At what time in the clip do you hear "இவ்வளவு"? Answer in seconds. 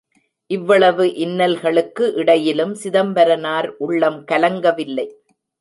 0.51-1.05